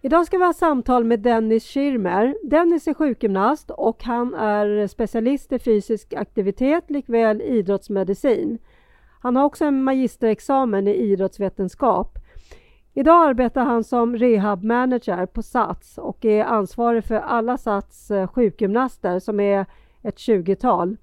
[0.00, 2.36] Idag ska vi ha samtal med Dennis Schirmer.
[2.44, 8.58] Dennis är sjukgymnast och han är specialist i fysisk aktivitet likväl idrottsmedicin.
[9.20, 12.18] Han har också en magisterexamen i idrottsvetenskap.
[12.94, 19.18] Idag arbetar han som rehabmanager på Sats och är ansvarig för alla Sats eh, sjukgymnaster
[19.18, 19.66] som är
[20.02, 20.96] ett 20-tal.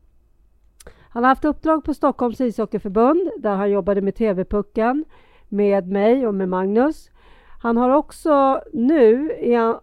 [1.09, 5.05] Han har haft uppdrag på Stockholms ishockeyförbund där han jobbade med TV-pucken
[5.49, 7.09] med mig och med Magnus.
[7.65, 9.29] Han har också nu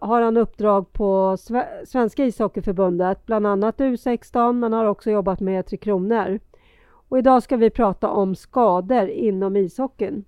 [0.01, 1.37] har han uppdrag på
[1.85, 6.39] Svenska ishockeyförbundet, bland annat U16, men har också jobbat med Tre Kronor.
[6.85, 10.25] Och idag ska vi prata om skador inom ishockeyn.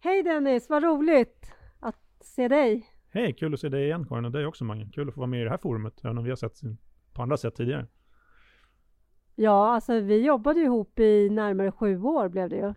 [0.00, 2.86] Hej Dennis, vad roligt att se dig!
[3.10, 4.90] Hej, kul att se dig igen Karin och dig också Mange.
[4.94, 6.60] Kul att få vara med i det här forumet, även om vi har sett
[7.12, 7.86] på andra sätt tidigare.
[9.34, 12.74] Ja, alltså vi jobbade ihop i närmare sju år blev det ju.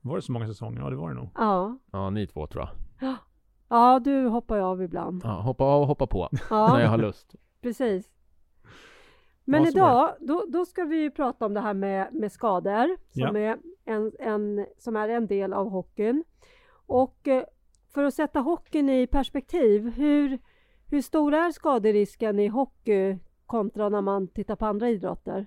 [0.00, 0.80] Var det så många säsonger?
[0.80, 1.30] Ja, det var det nog.
[1.34, 1.78] Ja.
[1.92, 2.85] Ja, ni två tror jag.
[3.68, 5.20] Ja, du hoppar av ibland.
[5.24, 6.74] Ja, hoppa av och hoppa på ja.
[6.74, 7.34] när jag har lust.
[7.62, 8.10] Precis.
[9.44, 12.96] Men ja, idag, då, då ska vi ju prata om det här med, med skador
[13.10, 13.38] som, ja.
[13.38, 16.24] är en, en, som är en del av hockeyn.
[16.86, 17.44] Och eh,
[17.94, 20.38] för att sätta hockeyn i perspektiv, hur,
[20.86, 25.46] hur stor är skaderisken i hockey kontra när man tittar på andra idrotter?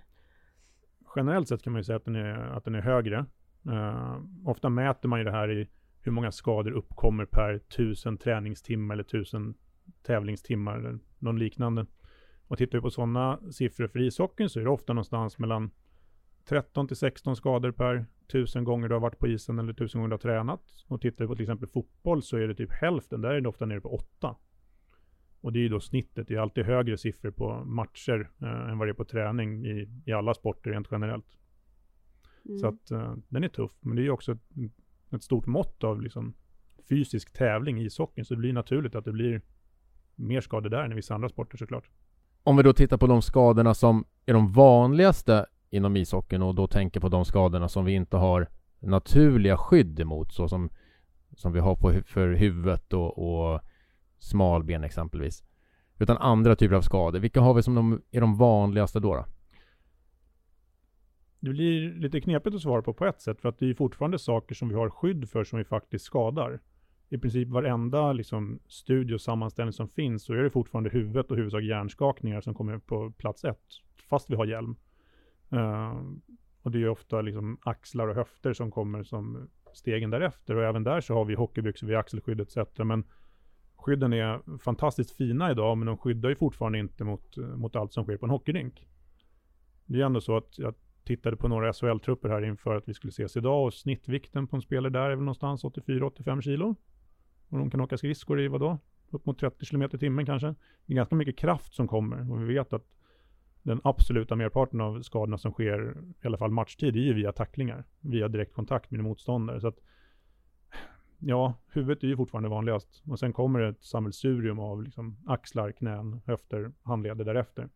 [1.15, 3.25] Generellt sett kan man ju säga att den är, att den är högre.
[3.67, 5.69] Uh, ofta mäter man ju det här i
[6.01, 9.55] hur många skador uppkommer per tusen träningstimmar eller tusen
[10.03, 11.85] tävlingstimmar eller någon liknande.
[12.47, 15.71] Och tittar vi på sådana siffror för ishockeyn så är det ofta någonstans mellan
[16.45, 20.09] 13 till 16 skador per tusen gånger du har varit på isen eller tusen gånger
[20.09, 20.61] du har tränat.
[20.87, 23.49] Och tittar vi på till exempel fotboll så är det typ hälften, där är det
[23.49, 24.35] ofta nere på 8.
[25.41, 28.77] Och det är ju då snittet, det är alltid högre siffror på matcher eh, än
[28.77, 31.37] vad det är på träning i, i alla sporter rent generellt.
[32.45, 32.57] Mm.
[32.57, 34.37] Så att eh, den är tuff, men det är ju också
[35.15, 36.33] ett stort mått av liksom
[36.89, 38.25] fysisk tävling i ishockeyn.
[38.25, 39.41] Så det blir naturligt att det blir
[40.15, 41.89] mer skador där än i vissa andra sporter såklart.
[42.43, 46.67] Om vi då tittar på de skadorna som är de vanligaste inom ishockeyn och då
[46.67, 48.47] tänker på de skadorna som vi inte har
[48.79, 50.69] naturliga skydd emot så som,
[51.35, 53.61] som vi har på, för huvudet och, och
[54.19, 55.43] smalben exempelvis.
[55.97, 57.19] Utan andra typer av skador.
[57.19, 59.15] Vilka har vi som de, är de vanligaste då?
[59.15, 59.25] då?
[61.39, 64.19] Det blir lite knepigt att svara på på ett sätt, för att det är fortfarande
[64.19, 66.59] saker som vi har skydd för som vi faktiskt skadar.
[67.09, 71.37] I princip varenda liksom, studie och sammanställning som finns så är det fortfarande huvudet och
[71.37, 73.65] huvudsak hjärnskakningar som kommer på plats ett,
[74.09, 74.75] fast vi har hjälm.
[75.53, 76.13] Uh,
[76.61, 80.55] och det är ofta liksom axlar och höfter som kommer som stegen därefter.
[80.55, 82.57] Och även där så har vi hockeybyxor, vi har axelskydd etc.
[82.77, 83.03] Men
[83.75, 88.03] skydden är fantastiskt fina idag, men de skyddar ju fortfarande inte mot, mot allt som
[88.03, 88.87] sker på en hockeyrink.
[89.85, 93.09] Det är ändå så att, att tittade på några SHL-trupper här inför att vi skulle
[93.09, 96.75] ses idag och snittvikten på en spelare där är väl någonstans 84-85 kilo.
[97.49, 98.77] Och de kan åka skridskor i vadå?
[99.09, 100.47] Upp mot 30 km i timmen kanske.
[100.85, 102.85] Det är ganska mycket kraft som kommer och vi vet att
[103.63, 107.83] den absoluta merparten av skadorna som sker, i alla fall matchtid, är ju via tacklingar.
[107.99, 109.61] Via direktkontakt med motståndare.
[109.61, 109.79] Så att,
[111.19, 113.03] ja, huvudet är ju fortfarande vanligast.
[113.07, 117.69] Och sen kommer det ett sammelsurium av liksom axlar, knän, höfter, handleder därefter.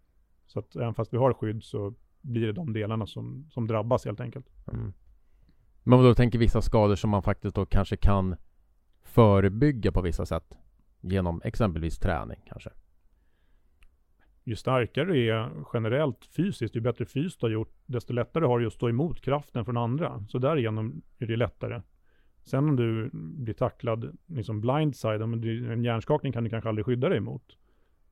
[0.47, 4.06] Så att även fast vi har skydd så blir det de delarna som, som drabbas
[4.06, 4.45] helt enkelt.
[4.73, 4.94] Mm.
[5.84, 8.36] Men om du tänker vissa skador som man faktiskt då kanske kan
[9.03, 10.57] förebygga på vissa sätt
[11.01, 12.69] genom exempelvis träning kanske?
[14.44, 18.59] Ju starkare du är generellt fysiskt, ju bättre fys du har gjort, desto lättare har
[18.59, 20.25] du att stå emot kraften från andra.
[20.30, 21.81] Så därigenom är det lättare.
[22.44, 27.18] Sen om du blir tacklad liksom blindside, en hjärnskakning kan du kanske aldrig skydda dig
[27.18, 27.57] emot.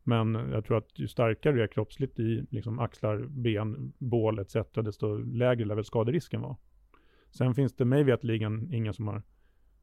[0.04, 4.56] Men jag tror att ju starkare du är kroppsligt i liksom axlar, ben, bål etc.
[4.74, 6.58] desto lägre lär väl skaderisken vara.
[7.32, 9.22] Sen finns det mig vetligen ingen som har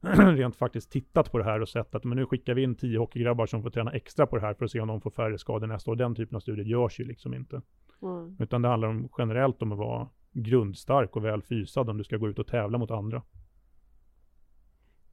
[0.37, 2.99] rent faktiskt tittat på det här och sett att men nu skickar vi in tio
[2.99, 5.38] hockeygrabbar som får träna extra på det här för att se om de får färre
[5.38, 5.97] skador nästa år.
[5.97, 7.62] Den typen av studier görs ju liksom inte.
[8.03, 8.37] Mm.
[8.38, 12.17] Utan det handlar om, generellt om att vara grundstark och väl fysad om du ska
[12.17, 13.23] gå ut och tävla mot andra.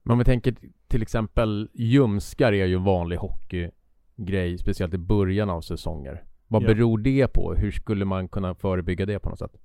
[0.03, 0.55] Men om vi tänker
[0.87, 3.17] till exempel ljumskar är ju vanlig
[4.17, 6.23] hockeygrej, speciellt i början av säsonger.
[6.47, 6.67] Vad Ja.
[6.67, 7.53] beror det på?
[7.53, 9.57] Hur skulle man kunna förebygga det på något sätt?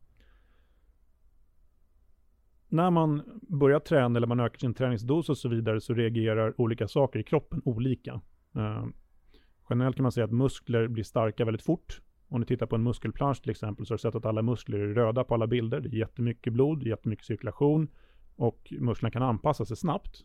[2.68, 6.88] När man börjar träna eller man ökar sin träningsdos och så vidare så reagerar olika
[6.88, 8.20] saker i kroppen olika.
[8.56, 8.84] Eh,
[9.70, 12.00] generellt kan man säga att muskler blir starka väldigt fort.
[12.28, 14.78] Om du tittar på en muskelplansch till exempel så har du sett att alla muskler
[14.78, 15.80] är röda på alla bilder.
[15.80, 17.88] Det är jättemycket blod, jättemycket cirkulation
[18.36, 20.24] och musklerna kan anpassa sig snabbt.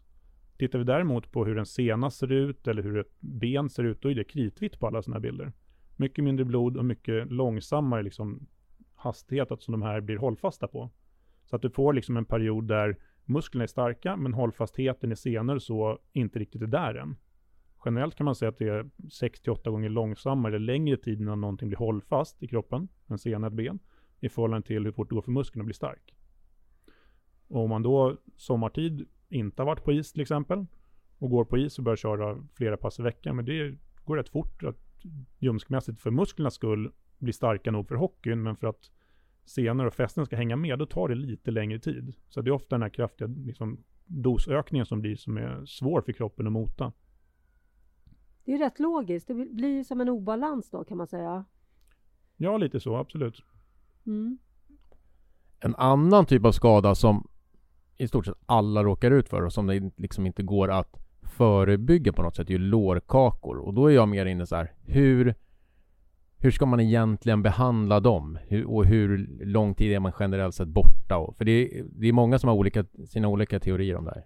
[0.58, 4.02] Tittar vi däremot på hur en sena ser ut eller hur ett ben ser ut,
[4.02, 5.54] då är det kritvitt på alla sådana här bilder.
[5.96, 8.48] Mycket mindre blod och mycket långsammare liksom,
[8.96, 10.90] hastighet som de här blir hållfasta på.
[11.46, 15.60] Så att du får liksom en period där musklerna är starka men hållfastheten i senor
[15.60, 17.16] så inte riktigt är där än.
[17.86, 21.68] Generellt kan man säga att det är 6-8 gånger långsammare eller längre tid innan någonting
[21.68, 23.80] blir hållfast i kroppen, en sena, ett ben,
[24.20, 26.16] i förhållande till hur fort det går för muskeln att bli stark.
[27.48, 30.66] Och om man då sommartid inte har varit på is till exempel
[31.18, 34.30] och går på is och börjar köra flera pass i veckan, men det går rätt
[34.30, 35.04] fort att
[35.40, 38.92] ljumskmässigt för musklernas skull bli starka nog för hockeyn, men för att
[39.46, 42.14] senor och fästen ska hänga med, då tar det lite längre tid.
[42.30, 46.12] Så det är ofta den här kraftiga liksom, dosökningen som blir som är svår för
[46.12, 46.92] kroppen att mota.
[48.46, 49.28] Det är rätt logiskt.
[49.28, 51.46] Det blir som en obalans då kan man säga.
[52.38, 53.44] Ja, lite så, absolut.
[54.06, 54.38] Mm.
[55.60, 57.28] En annan typ av skada som
[57.98, 62.14] i stort sett alla råkar ut för och som det liksom inte går att förebygga
[62.14, 63.58] på något sätt är ju lårkakor.
[63.58, 65.36] Och då är jag mer inne så här, hur
[66.46, 68.38] hur ska man egentligen behandla dem?
[68.48, 71.18] Hur, och hur lång tid är man generellt sett borta?
[71.18, 74.12] Och, för det är, det är många som har olika, sina olika teorier om det
[74.12, 74.26] här.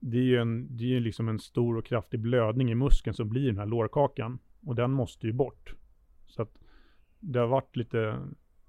[0.00, 3.28] Det är ju en, det är liksom en stor och kraftig blödning i muskeln som
[3.28, 4.38] blir den här lårkakan.
[4.66, 5.74] Och den måste ju bort.
[6.26, 6.58] Så att
[7.20, 8.18] det har varit lite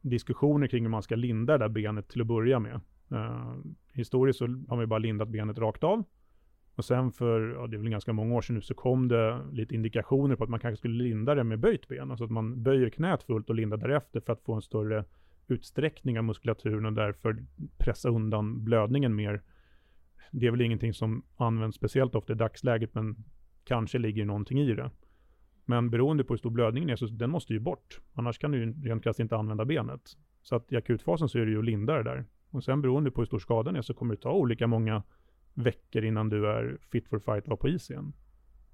[0.01, 2.81] diskussioner kring hur man ska linda det där benet till att börja med.
[3.11, 3.55] Uh,
[3.93, 6.03] historiskt så har man ju bara lindat benet rakt av.
[6.75, 9.41] Och sen för, ja, det är väl ganska många år sedan nu, så kom det
[9.51, 12.11] lite indikationer på att man kanske skulle linda det med böjt ben.
[12.11, 15.05] Alltså att man böjer knät fullt och lindar därefter för att få en större
[15.47, 17.45] utsträckning av muskulaturen och därför
[17.77, 19.41] pressa undan blödningen mer.
[20.31, 23.23] Det är väl ingenting som används speciellt ofta i dagsläget, men
[23.63, 24.91] kanske ligger någonting i det.
[25.65, 28.01] Men beroende på hur stor blödningen är, så den måste ju bort.
[28.13, 30.17] Annars kan du ju rent krasst inte använda benet.
[30.41, 32.25] Så att i akutfasen så är det ju att linda det där.
[32.55, 35.03] Och sen beroende på hur stor skadan är så kommer det ta olika många
[35.53, 38.13] veckor innan du är fit for fight var på is igen.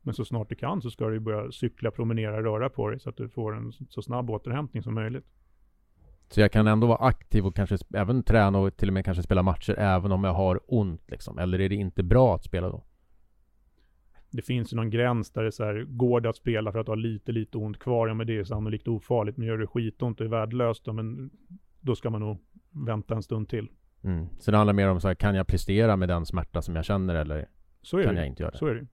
[0.01, 3.09] Men så snart du kan så ska du börja cykla, promenera, röra på dig så
[3.09, 5.25] att du får en så snabb återhämtning som möjligt.
[6.29, 9.23] Så jag kan ändå vara aktiv och kanske även träna och till och med kanske
[9.23, 11.37] spela matcher även om jag har ont liksom?
[11.37, 12.83] Eller är det inte bra att spela då?
[14.29, 16.79] Det finns ju någon gräns där det är så här, går det att spela för
[16.79, 18.07] att du har lite, lite ont kvar?
[18.07, 19.37] Ja men det är sannolikt ofarligt.
[19.37, 21.29] Men gör det skitont och är värdelöst, då, men
[21.81, 22.37] då ska man nog
[22.71, 23.69] vänta en stund till.
[24.03, 24.27] Mm.
[24.39, 26.85] Så det handlar mer om så här, kan jag prestera med den smärta som jag
[26.85, 27.49] känner eller
[27.81, 28.21] Så är kan det.
[28.21, 28.57] jag inte göra det?
[28.57, 28.87] Så är det.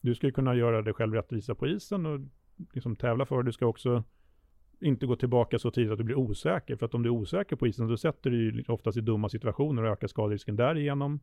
[0.00, 2.20] Du ska ju kunna göra det själv rättvisa på isen och
[2.74, 3.42] liksom tävla för det.
[3.42, 4.04] Du ska också
[4.80, 6.76] inte gå tillbaka så tidigt att du blir osäker.
[6.76, 9.28] För att om du är osäker på isen, då sätter du ju oftast i dumma
[9.28, 11.20] situationer och ökar skaderisken därigenom.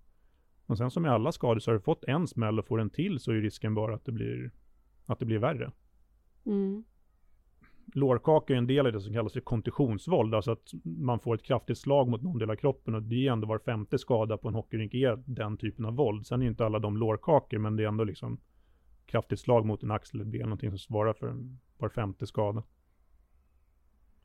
[0.65, 2.89] Och sen som med alla skador, så har du fått en smäll och får en
[2.89, 4.51] till så är risken bara att det blir,
[5.05, 5.71] att det blir värre.
[6.45, 6.83] Mm.
[7.93, 11.43] Lårkaka är en del av det som kallas för konditionsvåld, alltså att man får ett
[11.43, 14.47] kraftigt slag mot någon del av kroppen och det är ändå var femte skada på
[14.47, 16.25] en hockeyrink är den typen av våld.
[16.27, 18.39] Sen är inte alla de lårkakor, men det är ändå liksom
[19.05, 22.63] kraftigt slag mot en axel eller ben, någonting som svarar för en var femte skada.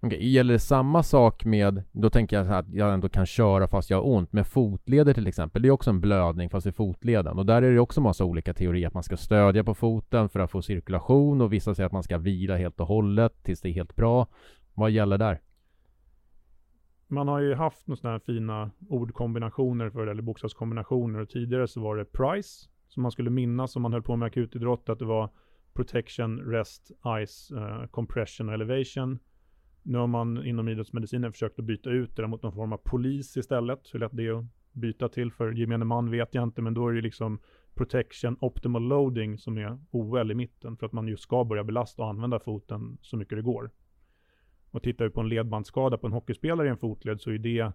[0.07, 0.29] Okay.
[0.29, 3.69] gäller det samma sak med, då tänker jag så här att jag ändå kan köra
[3.69, 6.73] fast jag har ont, med fotleder till exempel, det är också en blödning fast i
[6.73, 10.29] fotleden och där är det också massa olika teorier att man ska stödja på foten
[10.29, 13.61] för att få cirkulation och vissa säger att man ska vila helt och hållet tills
[13.61, 14.27] det är helt bra.
[14.75, 15.41] Vad gäller där?
[17.09, 21.69] Man har ju haft några sådana här fina ordkombinationer för det, eller bokstavskombinationer och tidigare
[21.69, 24.99] så var det PRICE som man skulle minnas om man höll på med akutidrott att
[24.99, 25.31] det var
[25.75, 26.91] Protection, Rest,
[27.27, 29.19] Ice, uh, Compression och Elevation.
[29.87, 32.77] Nu har man inom idrottsmedicinen försökt att byta ut det där mot någon form av
[32.77, 33.81] polis istället.
[33.93, 36.89] Hur lätt det är att byta till för gemene man vet jag inte, men då
[36.89, 37.39] är det liksom
[37.75, 42.03] protection optimal loading som är OL i mitten för att man just ska börja belasta
[42.03, 43.71] och använda foten så mycket det går.
[44.71, 47.73] Och tittar vi på en ledbandsskada på en hockeyspelare i en fotled så är det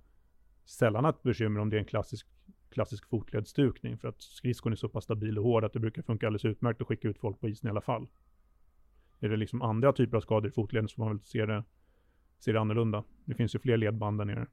[0.66, 2.28] sällan ett bekymmer om det är en klassisk,
[2.70, 6.28] klassisk fotledstukning för att skridskon är så pass stabil och hård att det brukar funka
[6.28, 8.08] alldeles utmärkt att skicka ut folk på isen i alla fall.
[9.20, 11.64] Är det liksom andra typer av skador i fotleden så får man väl se det
[12.40, 13.04] ser det annorlunda.
[13.26, 14.48] Det finns ju fler ledband där nere.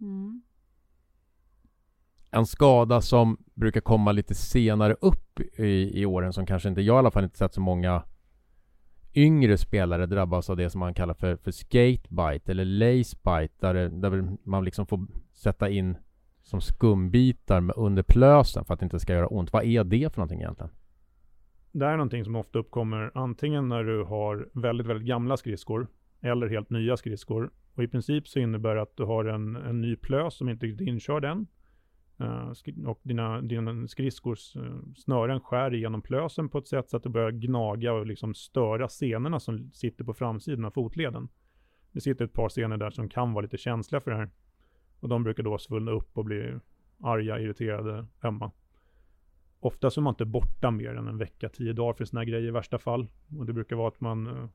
[0.00, 0.42] Mm.
[2.30, 6.96] En skada som brukar komma lite senare upp i, i åren som kanske inte, jag
[6.96, 8.02] i alla fall inte sett så många
[9.14, 13.88] yngre spelare drabbas av det som man kallar för, för skatebite eller lacebite där, det,
[13.88, 15.96] där man liksom får sätta in
[16.42, 19.52] som skumbitar med under plösen för att det inte ska göra ont.
[19.52, 20.70] Vad är det för någonting egentligen?
[21.72, 25.86] Det är någonting som ofta uppkommer antingen när du har väldigt, väldigt gamla skridskor
[26.20, 27.50] eller helt nya skridskor.
[27.74, 30.66] Och i princip så innebär det att du har en, en ny plös som inte
[30.66, 31.46] är inkörd än.
[32.20, 32.52] Uh,
[32.86, 37.08] och dina, dina skridskors uh, snören skär igenom plösen på ett sätt så att det
[37.08, 41.28] börjar gnaga och liksom störa senorna som sitter på framsidan av fotleden.
[41.92, 44.30] Det sitter ett par senor där som kan vara lite känsliga för det här.
[45.00, 46.58] Och de brukar då svullna upp och bli
[47.00, 48.50] arga, irriterade, ömma.
[49.60, 52.48] Ofta så är man inte borta mer än en vecka, tio dagar för sådana grejer
[52.48, 53.08] i värsta fall.
[53.38, 54.48] Och det brukar vara att man uh,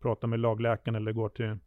[0.00, 1.58] pratar med lagläkaren eller går till,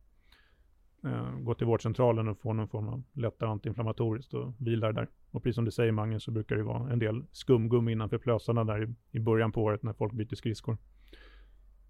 [1.04, 5.08] eh, går till vårdcentralen och får någon form av lättare antiinflammatoriskt och vilar där.
[5.32, 8.64] Och precis som du säger Mange så brukar det vara en del skumgummi innanför plösarna
[8.64, 10.78] där i, i början på året när folk byter skridskor.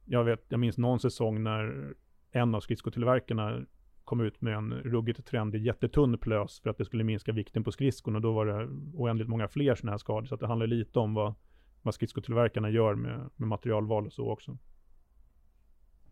[0.06, 1.94] Jag, vet, jag minns någon säsong när
[2.32, 3.66] en av skridskotillverkarna
[4.10, 7.72] kom ut med en ruggigt trendig jättetunn plös för att det skulle minska vikten på
[7.72, 10.26] skridskon och då var det oändligt många fler sådana här skador.
[10.26, 11.34] Så att det handlar lite om vad,
[11.82, 14.58] vad skridskotillverkarna gör med, med materialval och så också.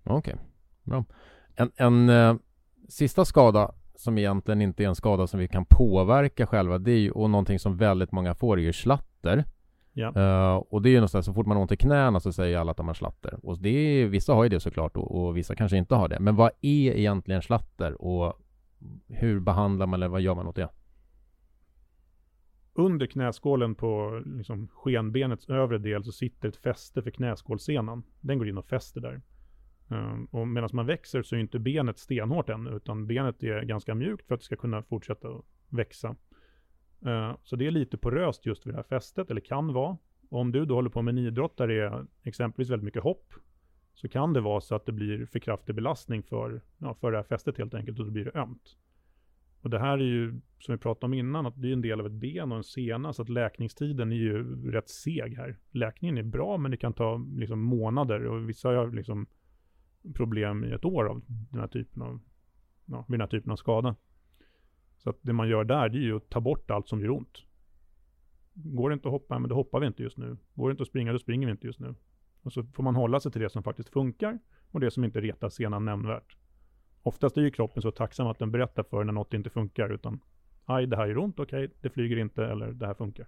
[0.09, 0.45] Okej, okay.
[0.83, 1.05] bra.
[1.55, 2.35] En, en eh,
[2.89, 6.99] sista skada som egentligen inte är en skada som vi kan påverka själva, det är
[6.99, 9.45] ju, och någonting som väldigt många får är ju slatter.
[9.93, 10.07] Ja.
[10.07, 12.57] Uh, och det är ju någonstans, så fort man har ont i knäna så säger
[12.57, 13.39] alla att de har slatter.
[13.43, 16.19] Och det är, vissa har ju det såklart och, och vissa kanske inte har det.
[16.19, 18.41] Men vad är egentligen slatter och
[19.07, 20.69] hur behandlar man eller vad gör man åt det?
[22.73, 28.03] Under knäskålen på liksom skenbenets övre del så sitter ett fäste för knäskålsenan.
[28.21, 29.21] Den går in och fäster där.
[29.89, 33.95] Ehm, och medan man växer så är inte benet stenhårt ännu, utan benet är ganska
[33.95, 35.27] mjukt för att det ska kunna fortsätta
[35.69, 36.15] växa.
[37.05, 39.97] Ehm, så det är lite poröst just vid det här fästet, eller kan vara.
[40.29, 43.03] Och om du då håller på med en idrott där det är exempelvis väldigt mycket
[43.03, 43.33] hopp,
[43.93, 47.17] så kan det vara så att det blir för kraftig belastning för, ja, för det
[47.17, 48.77] här fästet helt enkelt, och då blir det ömt.
[49.61, 51.99] Och det här är ju, som vi pratade om innan, att det är en del
[51.99, 55.57] av ett ben och en sena, så att läkningstiden är ju rätt seg här.
[55.71, 59.27] Läkningen är bra, men det kan ta liksom månader, och vissa har liksom
[60.13, 62.19] problem i ett år av den här typen av,
[62.85, 63.95] ja, vid den här typen av skada.
[64.97, 67.09] Så att det man gör där, det är ju att ta bort allt som gör
[67.09, 67.43] ont.
[68.53, 70.37] Går det inte att hoppa, men då hoppar vi inte just nu.
[70.53, 71.95] Går det inte att springa, då springer vi inte just nu.
[72.41, 74.39] Och så får man hålla sig till det som faktiskt funkar
[74.71, 76.37] och det som inte retar senan nämnvärt.
[77.03, 80.19] Oftast är ju kroppen så tacksam att den berättar för när något inte funkar, utan
[80.65, 83.27] aj, det här gör ont, okej, det flyger inte, eller det här funkar.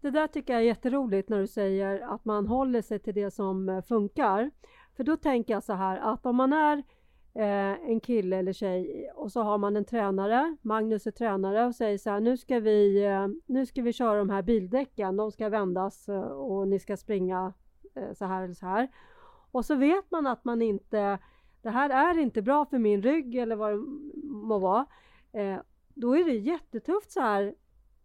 [0.00, 3.30] Det där tycker jag är jätteroligt när du säger att man håller sig till det
[3.30, 4.50] som eh, funkar.
[4.96, 6.82] För då tänker jag så här att om man är
[7.34, 11.74] eh, en kille eller tjej och så har man en tränare, Magnus är tränare och
[11.74, 15.32] säger så här nu ska vi, eh, nu ska vi köra de här bildäcken, de
[15.32, 17.52] ska vändas eh, och ni ska springa
[17.94, 18.88] eh, så här eller så här.
[19.50, 21.18] Och så vet man att man inte,
[21.62, 23.82] det här är inte bra för min rygg eller vad det
[24.24, 24.86] må vara.
[25.32, 25.58] Eh,
[25.94, 27.54] då är det jättetufft så här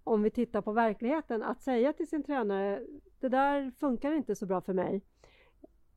[0.03, 2.81] om vi tittar på verkligheten att säga till sin tränare
[3.19, 5.01] det där funkar inte så bra för mig.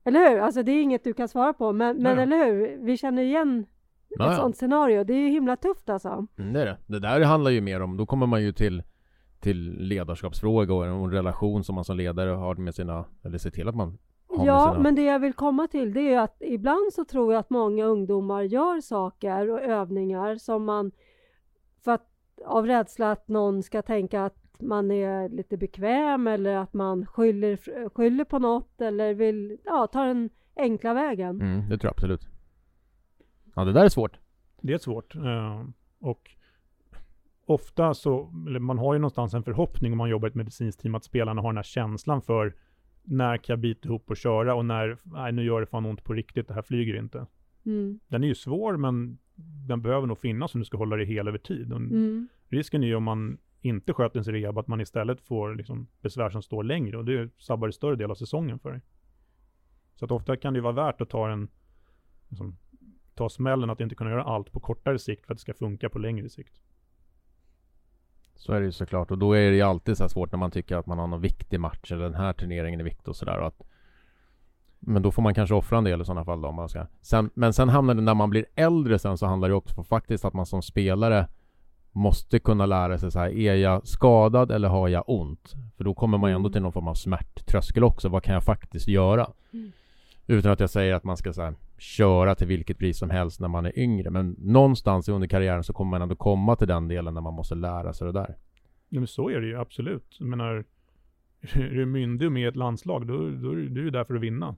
[0.09, 0.39] Eller hur?
[0.39, 2.79] Alltså det är inget du kan svara på, men, men eller hur?
[2.85, 3.67] Vi känner igen
[4.21, 5.05] ett sånt scenario.
[5.05, 6.27] Det är ju himla tufft alltså.
[6.39, 6.79] Mm, det är det.
[6.87, 8.83] Det där handlar ju mer om, då kommer man ju till
[9.41, 13.69] till ledarskapsfråga och en relation som man som ledare har med sina, eller ser till
[13.69, 13.99] att man
[14.29, 14.83] har Ja, med sina...
[14.83, 17.85] men det jag vill komma till det är att ibland så tror jag att många
[17.85, 20.93] ungdomar gör saker och övningar som man
[21.85, 22.09] för att
[22.47, 27.89] av rädsla att någon ska tänka att man är lite bekväm eller att man skyller,
[27.89, 31.43] skyller på något eller vill ja, ta den enkla vägen.
[31.43, 32.29] Mm, det tror jag absolut.
[33.55, 34.19] Ja, det där är svårt.
[34.61, 35.17] Det är svårt.
[35.17, 35.69] Uh,
[36.01, 36.31] och
[37.47, 40.83] ofta så, eller man har ju någonstans en förhoppning om man jobbar i ett medicinskt
[40.83, 42.55] team att spelarna har den här känslan för
[43.03, 46.05] när kan jag bita ihop och köra och när, nej nu gör det fan ont
[46.05, 47.27] på riktigt, det här flyger inte.
[47.67, 48.01] Mm.
[48.09, 49.19] Den är ju svår men
[49.69, 51.73] den behöver nog finnas om du ska hålla det hel över tid.
[51.73, 52.29] Mm.
[52.49, 56.31] Risken är ju om man inte sköter sin rehab, att man istället får liksom besvär
[56.31, 58.81] som står längre och det sabbar en större del av säsongen för dig.
[59.95, 61.49] Så att ofta kan det vara värt att ta en,
[62.29, 62.57] liksom,
[63.15, 65.89] ta smällen att inte kunna göra allt på kortare sikt för att det ska funka
[65.89, 66.61] på längre sikt.
[68.35, 70.39] Så är det ju såklart och då är det ju alltid så här svårt när
[70.39, 73.17] man tycker att man har någon viktig match eller den här turneringen är viktig och
[73.17, 73.53] sådär.
[74.81, 76.87] Men då får man kanske offra en del i sådana fall då, om man ska.
[77.01, 79.85] Sen, men sen hamnar det när man blir äldre sen så handlar det också om
[79.85, 81.29] faktiskt att man som spelare
[81.99, 85.55] måste kunna lära sig så här, är jag skadad eller har jag ont?
[85.77, 86.53] För då kommer man ändå mm.
[86.53, 88.09] till någon form av smärttröskel också.
[88.09, 89.31] Vad kan jag faktiskt göra?
[89.53, 89.73] Mm.
[90.27, 93.41] Utan att jag säger att man ska så här, köra till vilket pris som helst
[93.41, 94.11] när man är yngre.
[94.11, 97.55] Men någonstans under karriären så kommer man ändå komma till den delen när man måste
[97.55, 98.37] lära sig det där.
[98.89, 100.17] Ja men så är det ju absolut.
[100.19, 100.65] Jag menar,
[101.53, 104.57] är du myndig med ett landslag, då, då är du där för att vinna.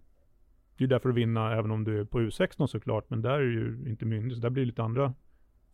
[0.77, 3.31] Du är där för att vinna även om du är på U16 såklart, men där
[3.31, 5.15] är du ju inte myndig, så där blir det lite andra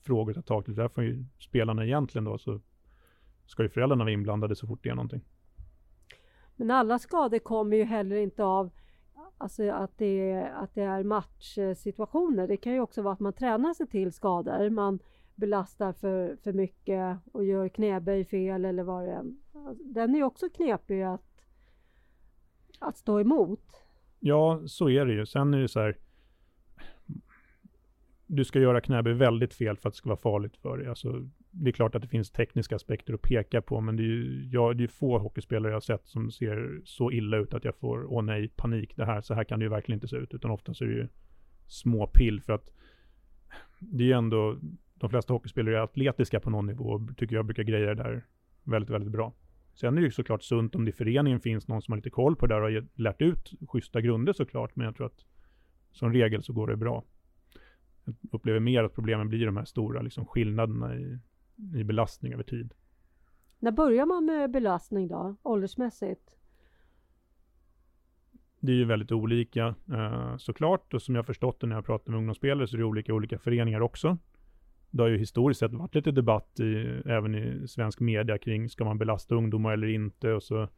[0.06, 0.75] frågor ta tag till.
[0.75, 2.60] Där får ju spelarna egentligen då så
[3.46, 5.25] ska ju föräldrarna vara inblandade så fort det är någonting.
[6.56, 8.70] Men alla skador kommer ju heller inte av
[9.38, 12.48] alltså att, det är, att det är matchsituationer.
[12.48, 14.70] Det kan ju också vara att man tränar sig till skador.
[14.70, 14.98] Man
[15.34, 19.25] belastar för, för mycket och gör knäböj fel eller vad det är.
[19.94, 21.44] Den är ju också knepig att,
[22.80, 23.64] att stå emot.
[24.20, 25.26] Ja, så är det ju.
[25.26, 25.98] Sen är det så här.
[28.26, 30.88] Du ska göra knäböj väldigt fel för att det ska vara farligt för dig.
[30.88, 34.06] Alltså, det är klart att det finns tekniska aspekter att peka på, men det är
[34.06, 37.64] ju ja, det är få hockeyspelare jag har sett som ser så illa ut att
[37.64, 40.16] jag får, åh nej, panik, det här, så här kan det ju verkligen inte se
[40.16, 41.09] ut, utan oftast är det ju
[41.66, 42.71] små pill för att
[43.78, 44.59] det är ju ändå,
[44.95, 48.26] de flesta hockeyspelare är atletiska på någon nivå och tycker jag brukar greja det där
[48.64, 49.33] väldigt, väldigt bra.
[49.75, 52.11] Sen är det ju såklart sunt om det i föreningen finns någon som har lite
[52.11, 55.25] koll på det där och har lärt ut schyssta grunder såklart, men jag tror att
[55.92, 57.04] som regel så går det bra.
[58.06, 61.18] Jag upplever mer att problemen blir de här stora liksom, skillnaderna i,
[61.75, 62.75] i belastning över tid.
[63.58, 66.36] När börjar man med belastning då, åldersmässigt?
[68.60, 72.10] Det är ju väldigt olika eh, såklart och som jag förstått det när jag pratar
[72.10, 74.18] med ungdomsspelare så är det olika olika föreningar också.
[74.90, 78.84] Det har ju historiskt sett varit lite debatt i, även i svensk media kring ska
[78.84, 80.68] man belasta ungdomar eller inte och så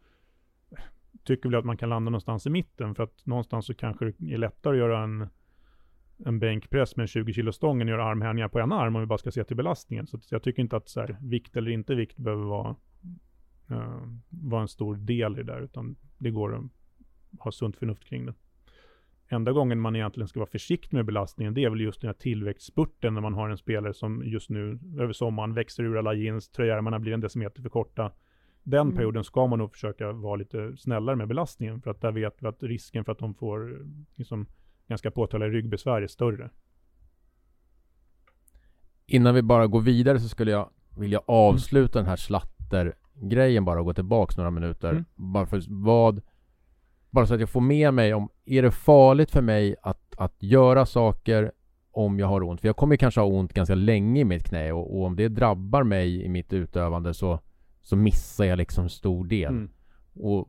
[1.24, 4.34] tycker vi att man kan landa någonstans i mitten för att någonstans så kanske det
[4.34, 5.28] är lättare att göra en
[6.24, 9.06] en bänkpress med en 20 kilo stång än göra armhävningar på en arm om vi
[9.06, 10.06] bara ska se till belastningen.
[10.06, 12.76] Så jag tycker inte att så här, vikt eller inte vikt behöver vara,
[13.70, 16.64] uh, vara en stor del i det där, utan det går att
[17.38, 18.34] ha sunt förnuft kring det.
[19.30, 22.14] Enda gången man egentligen ska vara försiktig med belastningen, det är väl just den här
[22.14, 26.48] tillväxtspurten när man har en spelare som just nu över sommaren växer ur alla jeans,
[26.48, 28.12] tröjärmarna blir en decimeter för korta.
[28.62, 28.94] Den mm.
[28.94, 32.46] perioden ska man nog försöka vara lite snällare med belastningen, för att där vet vi
[32.46, 34.46] att risken för att de får liksom,
[34.88, 36.50] ganska påtagliga ryggbesvär är större.
[39.06, 42.04] Innan vi bara går vidare så skulle jag vilja avsluta mm.
[42.04, 44.90] den här slatter-grejen bara och gå tillbaks några minuter.
[44.90, 45.04] Mm.
[45.14, 46.22] Bara för vad
[47.10, 50.42] Bara så att jag får med mig om Är det farligt för mig att, att
[50.42, 51.52] göra saker
[51.90, 52.60] om jag har ont?
[52.60, 55.28] För jag kommer kanske ha ont ganska länge i mitt knä och, och om det
[55.28, 57.40] drabbar mig i mitt utövande så
[57.80, 59.52] Så missar jag liksom stor del.
[59.52, 59.70] Mm.
[60.14, 60.48] Och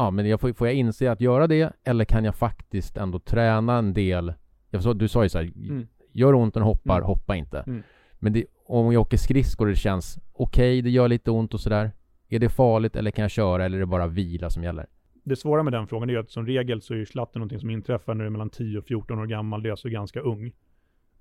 [0.00, 3.18] ja, men jag får, får jag inse att göra det eller kan jag faktiskt ändå
[3.18, 4.32] träna en del?
[4.70, 5.86] Jag så, du sa ju så här, mm.
[6.12, 7.06] gör ont och hoppar, mm.
[7.06, 7.58] hoppa inte.
[7.66, 7.82] Mm.
[8.18, 11.54] Men det, om jag åker skridskor och det känns okej, okay, det gör lite ont
[11.54, 11.90] och sådär.
[12.28, 14.86] Är det farligt eller kan jag köra eller är det bara vila som gäller?
[15.24, 17.70] Det svåra med den frågan är att som regel så är ju slatten någonting som
[17.70, 19.62] inträffar när du är mellan 10 och 14 år gammal.
[19.62, 20.52] Det är alltså ganska ung.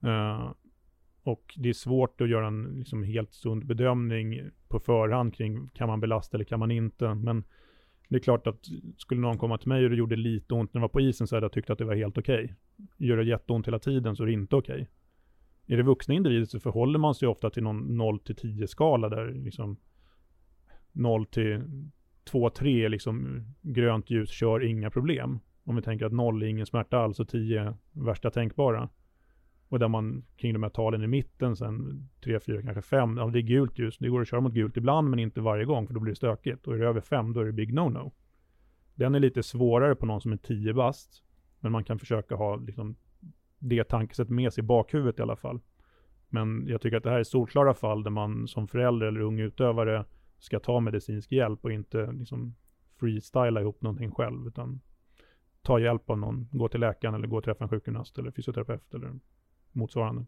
[0.05, 0.51] Uh,
[1.23, 5.87] och det är svårt att göra en liksom, helt sund bedömning på förhand kring kan
[5.87, 7.13] man belasta eller kan man inte.
[7.13, 7.43] Men
[8.09, 8.65] det är klart att
[8.97, 11.27] skulle någon komma till mig och det gjorde lite ont när jag var på isen
[11.27, 12.43] så hade jag tyckt att det var helt okej.
[12.43, 13.07] Okay.
[13.07, 14.73] Gör det jätteont hela tiden så är det inte okej.
[14.73, 14.85] Okay.
[15.73, 19.09] Är det vuxna individer så förhåller man sig ofta till någon 0 till 10 skala
[19.09, 19.77] där liksom
[20.91, 21.63] 0 till
[22.23, 25.39] 2, 3 är liksom grönt ljus, kör inga problem.
[25.63, 28.89] Om vi tänker att 0 är ingen smärta alls och 10 är värsta tänkbara.
[29.69, 33.27] Och där man kring de här talen i mitten sen 3, 4, kanske 5, ja
[33.27, 33.97] det är gult ljus.
[33.97, 36.15] Det går att köra mot gult ibland men inte varje gång för då blir det
[36.15, 36.67] stökigt.
[36.67, 38.11] Och är det över 5 då är det big no-no.
[38.95, 41.23] Den är lite svårare på någon som är 10 bast.
[41.59, 42.95] Men man kan försöka ha liksom
[43.59, 45.59] det tankesättet med sig i bakhuvudet i alla fall.
[46.29, 49.39] Men jag tycker att det här är solklara fall där man som förälder eller ung
[49.39, 50.05] utövare
[50.39, 52.55] ska ta medicinsk hjälp och inte liksom
[52.99, 54.47] freestyla ihop någonting själv.
[54.47, 54.81] Utan
[55.61, 58.93] ta hjälp av någon, gå till läkaren eller gå och träffa en sjukgymnast eller fysioterapeut
[58.93, 59.19] eller
[59.71, 60.25] motsvarande.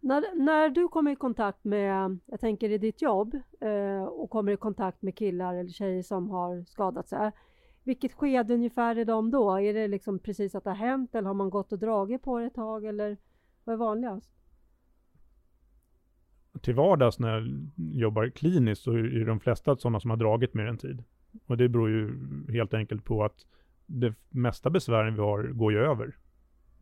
[0.00, 4.52] När, när du kommer i kontakt med, jag tänker i ditt jobb, eh, och kommer
[4.52, 7.32] i kontakt med killar eller tjejer som har skadat sig.
[7.84, 9.60] Vilket skede ungefär är de då?
[9.60, 12.38] Är det liksom precis att det har hänt eller har man gått och dragit på
[12.38, 13.16] det ett tag eller
[13.64, 14.30] vad är vanligast?
[16.60, 20.66] Till vardags när jag jobbar kliniskt så är de flesta sådana som har dragit mer
[20.66, 21.04] en tid.
[21.46, 22.14] Och det beror ju
[22.52, 23.46] helt enkelt på att
[23.86, 26.16] det mesta besvären vi har går ju över.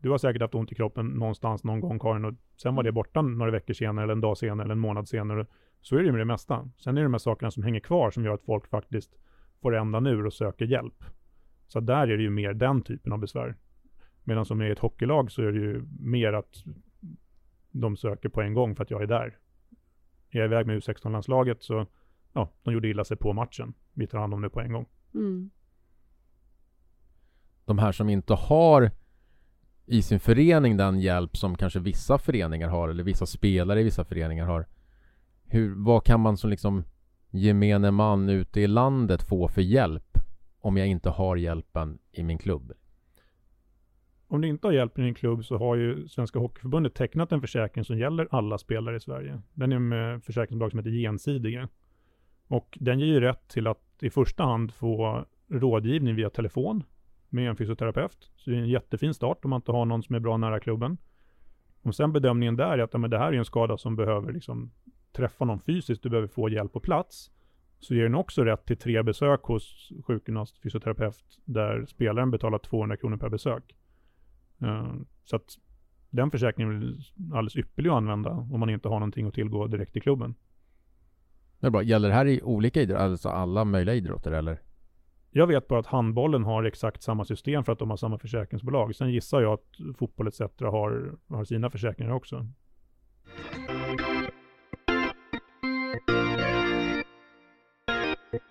[0.04, 2.92] Du har säkert haft ont i kroppen någonstans någon gång Karin och sen var det
[2.92, 5.46] borta några veckor senare eller en dag senare eller en månad senare.
[5.80, 6.70] Så är det ju med det mesta.
[6.78, 9.14] Sen är det de här sakerna som hänger kvar som gör att folk faktiskt
[9.62, 11.04] får ändan ur och söker hjälp.
[11.66, 13.54] Så där är det ju mer den typen av besvär.
[14.24, 16.64] Medan som i ett hockeylag så är det ju mer att
[17.70, 19.38] de söker på en gång för att jag är där.
[20.30, 21.86] Är jag iväg med U16-landslaget så,
[22.32, 23.74] ja, de gjorde illa sig på matchen.
[23.92, 24.86] Vi tar hand om det på en gång.
[25.14, 25.50] Mm.
[27.64, 28.90] De här som inte har
[29.86, 34.04] i sin förening den hjälp som kanske vissa föreningar har eller vissa spelare i vissa
[34.04, 34.66] föreningar har.
[35.44, 36.84] Hur, vad kan man som liksom
[37.30, 40.18] gemene man ute i landet få för hjälp
[40.60, 42.72] om jag inte har hjälpen i min klubb?
[44.34, 47.40] om du inte har hjälp i din klubb så har ju Svenska Hockeyförbundet tecknat en
[47.40, 49.40] försäkring som gäller alla spelare i Sverige.
[49.52, 51.68] Den är med försäkringsbolag som heter Gensidige.
[52.48, 56.82] Och den ger ju rätt till att i första hand få rådgivning via telefon
[57.34, 58.30] med en fysioterapeut.
[58.36, 60.60] Så det är en jättefin start om man inte har någon som är bra nära
[60.60, 60.98] klubben.
[61.82, 64.32] Om sen bedömningen där är att ja, men det här är en skada som behöver
[64.32, 64.70] liksom
[65.12, 67.30] träffa någon fysiskt, du behöver få hjälp på plats.
[67.80, 72.96] Så ger den också rätt till tre besök hos sjukgymnast, fysioterapeut, där spelaren betalar 200
[72.96, 73.74] kronor per besök.
[74.62, 74.94] Uh,
[75.24, 75.58] så att
[76.10, 79.96] den försäkringen är alldeles ypperlig att använda om man inte har någonting att tillgå direkt
[79.96, 80.34] i klubben.
[81.60, 81.82] Det är bra.
[81.82, 84.58] Gäller det här i olika idrotter, alltså alla möjliga idrotter eller?
[85.36, 88.96] Jag vet bara att handbollen har exakt samma system för att de har samma försäkringsbolag.
[88.96, 90.40] Sen gissar jag att fotboll etc.
[90.60, 92.46] har, har sina försäkringar också.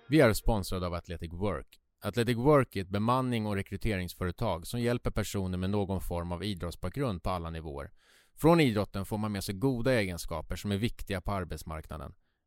[0.08, 1.66] Vi är sponsrade av Athletic Work.
[2.02, 7.22] Athletic Work är ett bemanning och rekryteringsföretag som hjälper personer med någon form av idrottsbakgrund
[7.22, 7.90] på alla nivåer.
[8.36, 12.14] Från idrotten får man med sig goda egenskaper som är viktiga på arbetsmarknaden.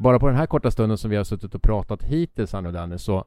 [0.00, 2.72] Bara på den här korta stunden som vi har suttit och pratat hittills här nu
[2.72, 3.24] Danny, så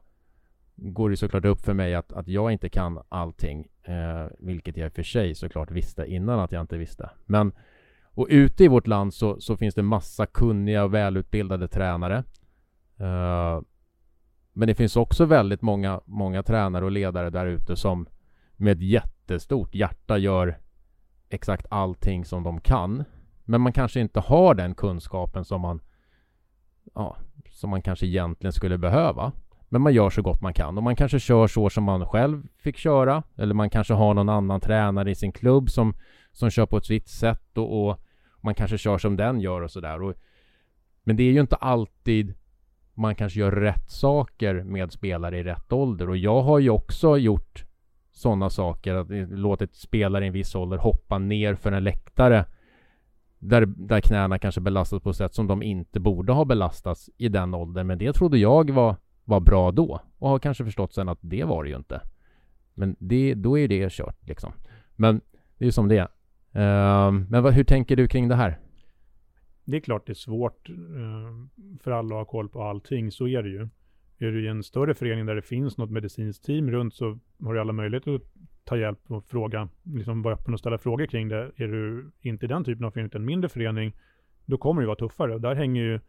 [0.76, 3.66] går det såklart upp för mig att, att jag inte kan allting.
[3.82, 7.10] Eh, vilket jag i och för sig såklart visste innan att jag inte visste.
[7.24, 7.52] Men
[8.04, 12.24] och ute i vårt land så, så finns det massa kunniga och välutbildade tränare.
[12.96, 13.60] Eh,
[14.52, 18.06] men det finns också väldigt många, många tränare och ledare där ute som
[18.56, 20.58] med ett jättestort hjärta gör
[21.28, 23.04] exakt allting som de kan.
[23.44, 25.80] Men man kanske inte har den kunskapen som man
[26.94, 27.16] ja,
[27.50, 29.32] som man kanske egentligen skulle behöva.
[29.68, 32.42] Men man gör så gott man kan och man kanske kör så som man själv
[32.58, 33.22] fick köra.
[33.36, 35.94] Eller man kanske har någon annan tränare i sin klubb som,
[36.32, 38.00] som kör på ett visst sätt och, och
[38.40, 40.14] man kanske kör som den gör och sådär.
[41.04, 42.34] Men det är ju inte alltid
[42.94, 46.08] man kanske gör rätt saker med spelare i rätt ålder.
[46.08, 47.64] Och jag har ju också gjort
[48.12, 52.44] sådana saker, att låtit spelare i en viss ålder hoppa ner för en läktare
[53.44, 57.28] där, där knäna kanske belastas på ett sätt som de inte borde ha belastats i
[57.28, 57.86] den åldern.
[57.86, 61.44] Men det trodde jag var, var bra då och har kanske förstått sen att det
[61.44, 62.00] var det ju inte.
[62.74, 64.52] Men det, då är det kört liksom.
[64.96, 65.20] Men
[65.58, 66.08] det är ju som det är.
[66.56, 68.58] Uh, men vad, hur tänker du kring det här?
[69.64, 70.76] Det är klart det är svårt uh,
[71.80, 73.68] för alla att ha koll på allting, så är det ju.
[74.18, 77.54] Är du i en större förening där det finns något medicinskt team runt så har
[77.54, 78.22] du alla möjligheter att
[78.64, 81.52] ta hjälp och fråga, liksom vara öppen och ställa frågor kring det.
[81.56, 83.96] Är du inte i den typen av förening, utan en mindre förening,
[84.44, 85.34] då kommer det vara tuffare.
[85.34, 86.00] Och där hänger ju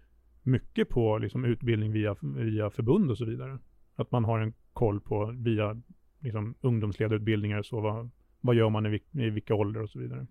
[0.44, 3.60] mycket på liksom, utbildning via, via förbund och så vidare.
[3.96, 5.82] Att man har en koll på via
[6.20, 8.10] liksom, ungdomsledarutbildningar, så vad,
[8.42, 10.28] vad gör man i, i vilka åldrar och så vidare.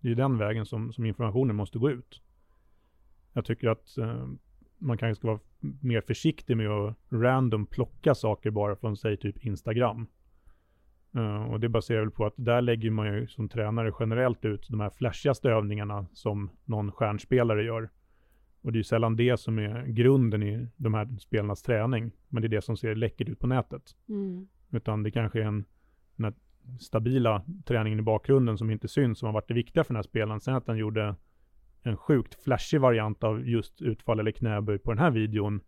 [0.00, 2.22] Det är ju den vägen som, som informationen måste gå ut.
[3.32, 4.26] Jag tycker att eh,
[4.80, 5.40] man kanske ska vara
[5.80, 10.06] mer försiktig med att random plocka saker bara från, säg typ Instagram.
[11.16, 14.68] Uh, och det baserar väl på att där lägger man ju som tränare generellt ut
[14.68, 17.90] de här flashigaste övningarna som någon stjärnspelare gör.
[18.62, 22.10] Och det är ju sällan det som är grunden i de här spelarnas träning.
[22.28, 23.82] Men det är det som ser läckert ut på nätet.
[24.08, 24.48] Mm.
[24.70, 25.64] Utan det kanske är en,
[26.16, 26.34] den här
[26.80, 30.02] stabila träningen i bakgrunden som inte syns, som har varit det viktiga för den här
[30.02, 30.40] spelaren.
[30.40, 31.14] Sen att han gjorde
[31.82, 35.60] en sjukt flashig variant av just utfall eller knäböj på den här videon,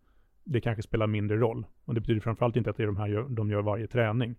[0.43, 1.65] det kanske spelar mindre roll.
[1.85, 4.35] Och det betyder framförallt inte att det är de här de gör varje träning.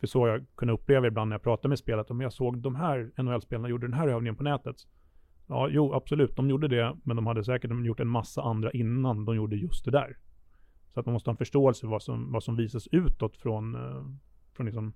[0.00, 2.58] För så har jag kunnat uppleva ibland när jag pratar med spelet, om jag såg
[2.58, 4.76] de här NHL-spelarna gjorde den här övningen på nätet.
[5.46, 9.24] Ja, jo, absolut, de gjorde det, men de hade säkert gjort en massa andra innan
[9.24, 10.16] de gjorde just det där.
[10.94, 13.74] Så att man måste ha en förståelse för vad som, vad som visas utåt från,
[13.74, 14.04] eh,
[14.52, 14.92] från liksom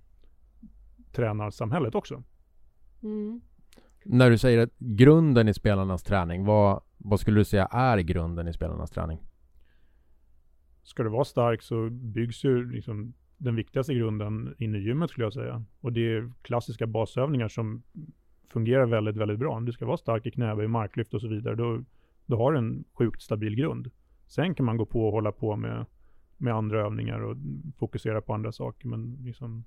[1.11, 2.23] tränarsamhället också.
[3.03, 3.41] Mm.
[4.03, 8.47] När du säger att grunden i spelarnas träning, vad, vad skulle du säga är grunden
[8.47, 9.19] i spelarnas träning?
[10.83, 15.25] Ska du vara stark så byggs ju liksom den viktigaste grunden inne i gymmet skulle
[15.25, 15.63] jag säga.
[15.81, 17.83] Och det är klassiska basövningar som
[18.49, 19.55] fungerar väldigt, väldigt bra.
[19.55, 21.83] Om du ska vara stark i knäböj, marklyft och så vidare, då,
[22.25, 23.91] då har du en sjukt stabil grund.
[24.27, 25.85] Sen kan man gå på och hålla på med,
[26.37, 27.37] med andra övningar och
[27.77, 29.63] fokusera på andra saker, men liksom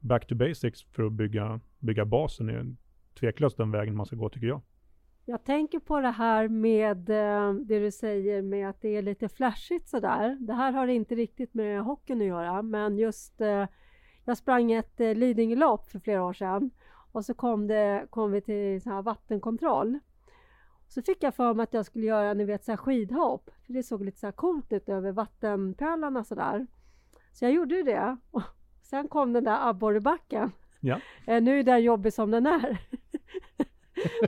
[0.00, 2.76] back to basics för att bygga, bygga basen är
[3.14, 4.60] tveklöst den vägen man ska gå tycker jag.
[5.26, 9.28] Jag tänker på det här med eh, det du säger med att det är lite
[9.28, 10.36] flashigt sådär.
[10.40, 13.66] Det här har inte riktigt med hockeyn att göra, men just eh,
[14.24, 16.70] jag sprang ett eh, Lidingölopp för flera år sedan
[17.12, 19.98] och så kom, det, kom vi till så här vattenkontroll.
[20.88, 23.72] Så fick jag för mig att jag skulle göra ni vet, så här skidhopp, för
[23.72, 26.66] det såg lite så här coolt ut över vattenpölarna sådär.
[27.32, 28.16] Så jag gjorde ju det.
[28.30, 28.42] Och
[28.82, 30.52] sen kom den där abborrebacken.
[30.80, 31.00] Ja.
[31.26, 32.78] Nu är den jobbig som den är.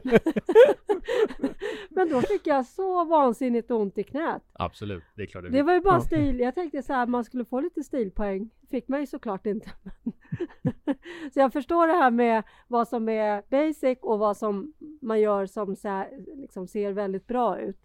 [1.91, 4.43] Men då fick jag så vansinnigt ont i knät.
[4.53, 6.41] Absolut, det är klart det, Det var ju bara stil.
[6.41, 8.51] Jag tänkte så här att man skulle få lite stilpoäng.
[8.71, 9.71] fick man ju såklart inte.
[11.35, 15.47] så jag förstår det här med vad som är basic och vad som man gör
[15.47, 17.79] som så här, liksom ser väldigt bra ut.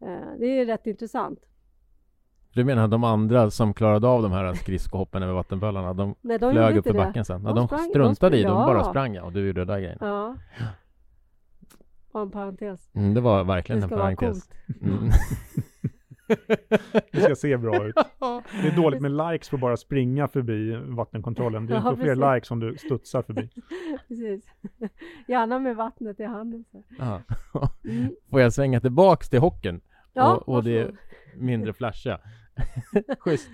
[0.00, 1.38] Eh, Det är rätt intressant.
[2.52, 6.52] Du menar de andra som klarade av de här skridskohoppen över vattenpölarna, de Nej, de
[6.52, 7.42] flög upp för backen sen?
[7.42, 8.84] Ja, De de sprang- de struntade i, sprang- de bara ja.
[8.84, 9.98] sprang ja, och du gjorde det där grejen.
[10.00, 10.36] Ja.
[12.12, 12.90] Och en parentes.
[12.94, 14.48] Mm, det var Det verkligen en ska vara parentes.
[14.82, 15.10] Mm.
[17.12, 17.94] Det ska se bra ut.
[18.62, 21.66] Det är dåligt med likes på bara springa förbi vattenkontrollen.
[21.66, 22.34] Du Ja, får fler precis.
[22.34, 23.48] likes om du studsar förbi.
[24.08, 24.44] Precis.
[25.28, 26.64] Gärna med vattnet i handen.
[27.84, 28.10] Mm.
[28.30, 29.80] Får jag svänga tillbaks till hockeyn?
[30.12, 30.98] Ja, och, och det varsågod.
[31.36, 32.18] mindre flasha.
[33.18, 33.50] Schysst.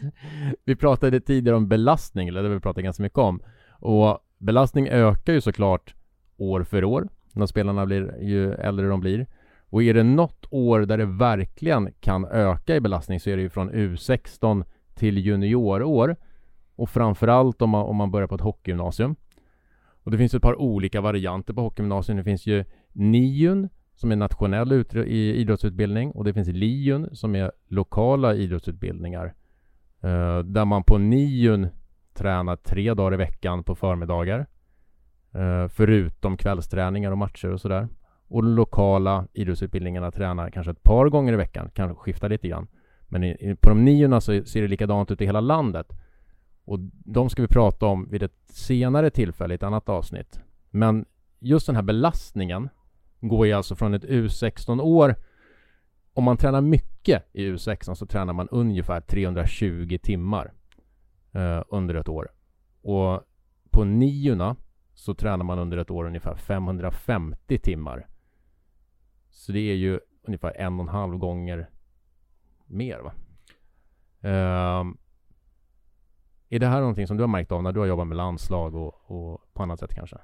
[0.65, 3.41] Vi pratade tidigare om belastning, eller det har vi pratat ganska mycket om.
[3.81, 5.95] Och belastning ökar ju såklart
[6.37, 9.27] år för år när spelarna blir ju äldre de blir.
[9.69, 13.43] Och är det något år där det verkligen kan öka i belastning så är det
[13.43, 16.17] ju från U16 till juniorår.
[16.77, 19.17] Och framförallt om man, om man börjar på ett hockeygymnasium.
[20.03, 22.19] Och det finns ett par olika varianter på hockeygymnasium.
[22.19, 27.53] Det finns ju NIUN som är nationell i idrottsutbildning och det finns LIUN som är
[27.69, 29.35] lokala idrottsutbildningar.
[30.03, 31.69] Eh, där man på NIUN
[32.15, 34.47] tränar tre dagar i veckan på förmiddagar.
[35.37, 37.89] Eh, förutom kvällsträningar och matcher och sådär.
[38.29, 42.69] Och de lokala idrottsutbildningarna tränar kanske ett par gånger i veckan, kanske skifta lite grann.
[43.09, 45.93] Men i, i, på de niorna så ser det likadant ut i hela landet.
[46.65, 50.41] Och de ska vi prata om vid ett senare tillfälle i ett annat avsnitt.
[50.71, 51.05] Men
[51.39, 52.69] just den här belastningen
[53.21, 55.15] går ju alltså från ett U16-år
[56.13, 60.53] om man tränar mycket i U16 så tränar man ungefär 320 timmar
[61.33, 62.29] eh, under ett år.
[62.83, 63.23] Och
[63.71, 64.57] på niorna
[64.97, 68.07] så tränar man under ett år ungefär 550 timmar.
[69.31, 71.71] Så det är ju ungefär en och en halv gånger
[72.67, 73.13] mer va?
[74.81, 74.99] Um,
[76.49, 78.75] är det här någonting som du har märkt av när du har jobbat med landslag
[78.75, 80.19] och, och på annat sätt kanske?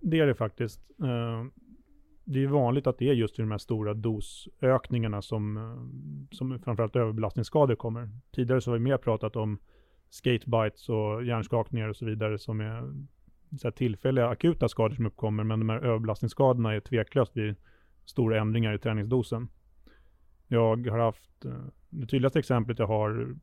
[0.00, 0.80] Det är det faktiskt.
[1.04, 1.52] Ehm,
[2.24, 6.58] det är vanligt att det är just i de här stora dosökningarna som, eh, som
[6.58, 8.10] framförallt överbelastningsskador kommer.
[8.30, 9.58] Tidigare så har vi mer pratat om
[10.10, 12.92] skatebites och hjärnskakningar och så vidare som är
[13.58, 15.44] så här tillfälliga akuta skador som uppkommer.
[15.44, 17.54] Men de här överbelastningsskadorna är tveklöst vid
[18.04, 19.48] stora ändringar i träningsdosen.
[20.48, 23.36] Jag har haft, eh, det tydligaste exemplet jag har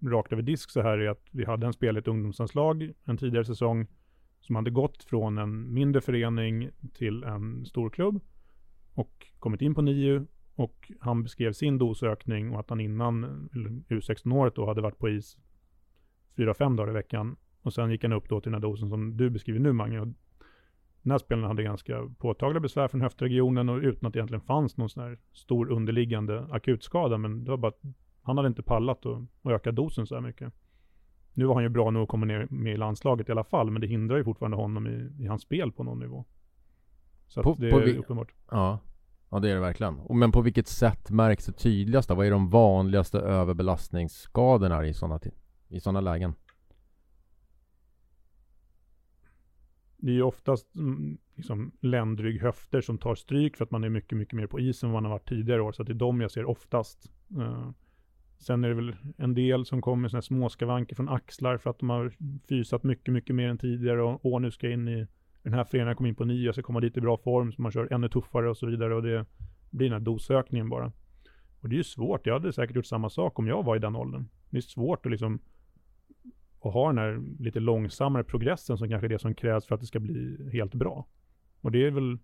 [0.00, 3.16] rakt över disk så här är att vi hade en spelare i ett ungdomsanslag en
[3.16, 3.86] tidigare säsong
[4.40, 8.20] som hade gått från en mindre förening till en stor klubb
[8.94, 13.48] och kommit in på NIU och han beskrev sin dosökning och att han innan
[13.88, 15.38] U16-året då hade varit på is
[16.36, 19.16] 4-5 dagar i veckan och sen gick han upp då till den här dosen som
[19.16, 20.00] du beskriver nu Mange.
[20.00, 20.06] Och
[21.02, 24.76] Den här spelaren hade ganska påtagliga besvär från höftregionen och utan att det egentligen fanns
[24.76, 27.80] någon sån här stor underliggande akutskada men det var bara att
[28.22, 30.52] han hade inte pallat att att öka dosen så här mycket.
[31.34, 33.70] Nu var han ju bra nog att komma ner med i landslaget i alla fall,
[33.70, 36.24] men det hindrar ju fortfarande honom i, i hans spel på någon nivå.
[37.28, 38.32] Så På- det är vi- uppenbart.
[38.50, 38.78] Ja,
[39.30, 39.98] ja det är det verkligen.
[40.00, 42.14] Och Men på vilket sätt märks det tydligast då?
[42.14, 45.20] Vad är de vanligaste överbelastningsskadorna i sådana,
[45.68, 46.34] i sådana lägen?
[50.04, 53.88] Det är ju oftast mm, liksom, ländrygg, höfter som tar stryk för att man är
[53.88, 55.72] mycket, mycket mer på isen än vad man har varit tidigare år.
[55.72, 57.12] Så att det är de jag ser oftast.
[57.38, 57.70] Uh,
[58.38, 61.90] sen är det väl en del som kommer sådana småskavanker från axlar för att de
[61.90, 62.12] har
[62.48, 64.02] fysat mycket, mycket mer än tidigare.
[64.02, 65.06] Och åh, nu ska jag in i
[65.42, 67.52] den här föreningen, jag kom in på nio, jag ska komma dit i bra form,
[67.52, 68.94] så man kör ännu tuffare och så vidare.
[68.94, 69.26] Och det
[69.70, 70.92] blir den här dosökningen bara.
[71.60, 72.26] Och det är ju svårt.
[72.26, 74.28] Jag hade säkert gjort samma sak om jag var i den åldern.
[74.50, 75.40] Det är svårt att liksom
[76.64, 79.80] och ha den här lite långsammare progressen som kanske är det som krävs för att
[79.80, 81.06] det ska bli helt bra.
[81.60, 82.18] Och det är väl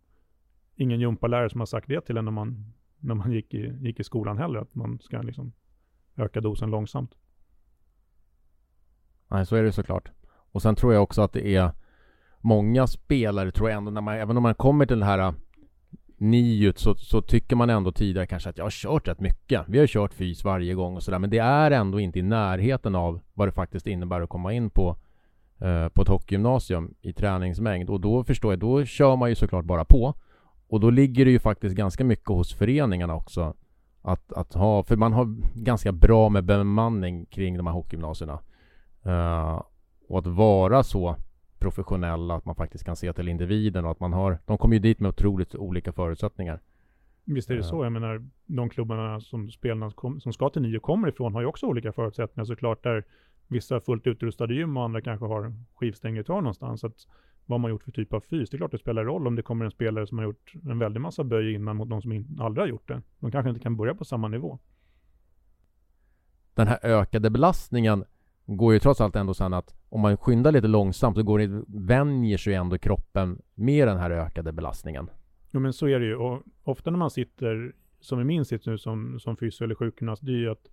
[0.76, 4.00] ingen gympalärare som har sagt det till en när man, när man gick, i, gick
[4.00, 5.52] i skolan heller, att man ska liksom
[6.16, 7.14] öka dosen långsamt.
[9.28, 10.10] Nej, så är det såklart.
[10.28, 11.70] Och sen tror jag också att det är
[12.40, 15.34] många spelare tror jag ändå när man, även om man kommer till den här
[16.20, 19.64] niut så, så tycker man ändå tidigare kanske att jag har kört rätt mycket.
[19.68, 22.94] Vi har kört fys varje gång och sådär men det är ändå inte i närheten
[22.94, 24.96] av vad det faktiskt innebär att komma in på
[25.58, 29.64] eh, på ett hockeygymnasium i träningsmängd och då förstår jag, då kör man ju såklart
[29.64, 30.14] bara på.
[30.68, 33.54] Och då ligger det ju faktiskt ganska mycket hos föreningarna också
[34.02, 38.38] att, att ha, för man har ganska bra med bemanning kring de här hockeygymnasierna.
[39.02, 39.62] Eh,
[40.08, 41.16] och att vara så
[41.60, 44.80] professionella att man faktiskt kan se till individen och att man har, de kommer ju
[44.80, 46.60] dit med otroligt olika förutsättningar.
[47.24, 47.84] Visst är det så.
[47.84, 51.46] Jag menar, de klubbarna som spelarna kom, som ska till nio kommer ifrån har ju
[51.46, 52.82] också olika förutsättningar såklart.
[52.82, 53.04] Där
[53.48, 56.80] vissa har fullt utrustade gym och andra kanske har skivstänger kvar någonstans.
[56.80, 57.06] Så att
[57.46, 59.42] vad man gjort för typ av fys, det är klart det spelar roll om det
[59.42, 62.62] kommer en spelare som har gjort en väldig massa böj innan mot någon som aldrig
[62.62, 63.02] har gjort det.
[63.20, 64.58] De kanske inte kan börja på samma nivå.
[66.54, 68.04] Den här ökade belastningen
[68.46, 71.64] går ju trots allt ändå sen att om man skyndar lite långsamt så går det,
[71.68, 75.10] vänjer sig ändå kroppen med den här ökade belastningen.
[75.50, 76.16] Jo men så är det ju.
[76.16, 80.26] Och ofta när man sitter, som i min sits nu som, som fysio eller sjukgymnast,
[80.26, 80.66] det är ju att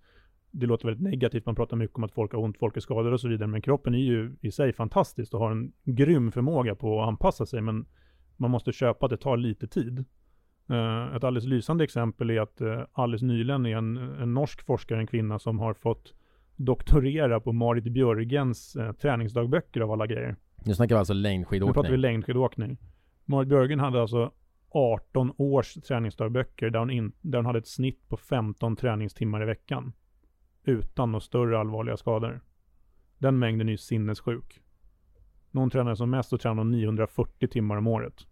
[0.50, 1.46] det låter väldigt negativt.
[1.46, 3.46] Man pratar mycket om att folk har ont, folk är skadade och så vidare.
[3.48, 7.46] Men kroppen är ju i sig fantastisk och har en grym förmåga på att anpassa
[7.46, 7.60] sig.
[7.60, 7.86] Men
[8.36, 10.04] man måste köpa att det tar lite tid.
[10.70, 14.98] Eh, ett alldeles lysande exempel är att eh, alldeles nyligen är en, en norsk forskare,
[14.98, 16.14] en kvinna som har fått
[16.58, 20.36] doktorera på Marit Björgens uh, träningsdagböcker av alla grejer.
[20.64, 22.00] Nu snackar vi alltså Nu pratar vi längdskidåkning.
[22.00, 22.78] längdskidåkning.
[23.24, 24.32] Marit Björgen hade alltså
[24.70, 29.46] 18 års träningsdagböcker där hon, in, där hon hade ett snitt på 15 träningstimmar i
[29.46, 29.92] veckan.
[30.64, 32.40] Utan några större allvarliga skador.
[33.18, 34.60] Den mängden är ju sinnessjuk.
[35.50, 38.26] När hon tränade som mest så tränade hon 940 timmar om året.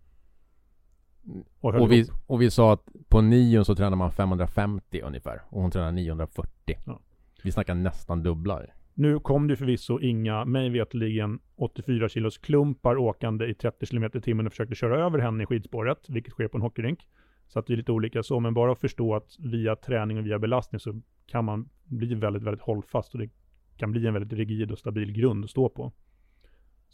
[1.60, 5.62] Och, Och vi, och vi sa att på nion så tränar man 550 ungefär och
[5.62, 6.78] hon tränar 940.
[6.86, 7.00] Ja.
[7.46, 8.62] Vi snackar nästan dubbla.
[8.94, 14.20] Nu kom det förvisso inga, mig vetligen 84 kilos klumpar åkande i 30 km i
[14.20, 17.08] timmen och försökte köra över henne i skidspåret, vilket sker på en hockeyrink.
[17.46, 20.26] Så att det är lite olika så, men bara att förstå att via träning och
[20.26, 23.30] via belastning så kan man bli väldigt, väldigt hållfast och det
[23.76, 25.92] kan bli en väldigt rigid och stabil grund att stå på.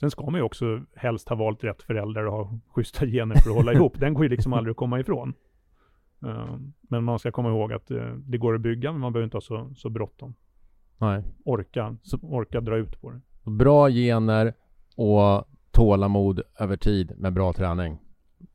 [0.01, 3.51] Sen ska man ju också helst ha valt rätt föräldrar och ha schyssta gener för
[3.51, 4.01] att hålla ihop.
[4.01, 5.35] Den går ju liksom aldrig att komma ifrån.
[6.27, 9.25] Eh, Men man ska komma ihåg att eh, det går att bygga, men man behöver
[9.25, 10.35] inte ha så, så bråttom.
[11.03, 11.23] Nej.
[11.45, 13.21] Orka, orka dra ut på det.
[13.51, 14.55] Bra gener
[14.97, 17.99] och tålamod över tid med bra träning.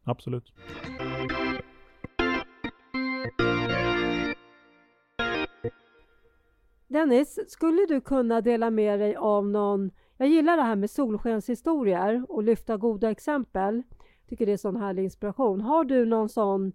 [0.04, 0.54] Absolut.
[6.88, 9.92] Dennis, skulle du kunna dela med dig av någon...
[10.18, 13.84] Jag gillar det här med solskenshistorier och lyfta goda exempel.
[14.30, 15.62] tycker det är sån härlig inspiration.
[15.62, 16.72] Har du någon sån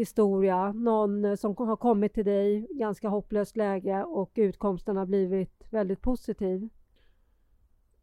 [0.00, 5.06] historia, någon eh, som har kommit till dig i ganska hopplöst läge och utkomsten har
[5.06, 6.68] blivit väldigt positiv?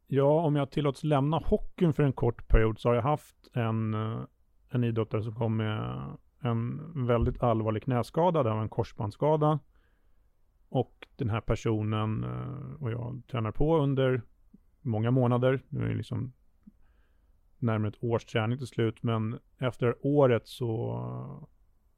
[0.07, 3.93] Ja, om jag tillåts lämna hockeyn för en kort period så har jag haft en,
[3.93, 4.21] eh,
[4.69, 6.03] en idrottare som kom med
[6.39, 9.59] en väldigt allvarlig knäskada, det var en korsbandsskada.
[10.69, 14.21] Och den här personen eh, och jag tränar på under
[14.81, 15.61] många månader.
[15.69, 16.33] Nu är det liksom
[17.59, 21.47] närmare ett års träning till slut, men efter året så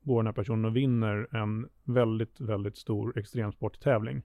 [0.01, 4.21] går den här personen och vinner en väldigt, väldigt stor extremsporttävling.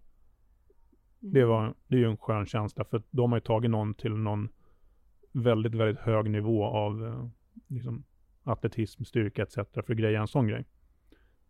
[1.21, 4.13] Det, var, det är ju en skön känsla för de har ju tagit någon till
[4.17, 4.49] någon
[5.33, 7.29] väldigt, väldigt hög nivå av eh,
[7.67, 8.05] liksom,
[8.43, 9.55] atletism, styrka etc.
[9.55, 10.65] för att greja en sån grej.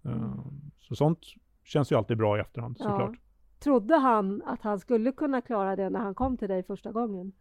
[0.04, 0.34] Eh,
[0.80, 1.18] så sånt
[1.64, 2.84] känns ju alltid bra i efterhand Ja.
[2.84, 3.18] såklart.
[3.58, 7.32] Trodde han att han skulle kunna klara det när han kom till dig första gången?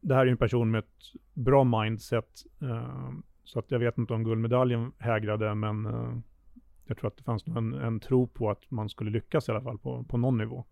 [0.00, 2.42] Det här är ju en person med ett bra mindset.
[2.60, 3.10] eh,
[3.48, 6.18] så att jag vet inte om guldmedaljen hägrade men eh,
[6.86, 9.52] jag tror att det fanns nog en, en tro på att man skulle lyckas i
[9.52, 10.64] alla fall på, på någon nivå.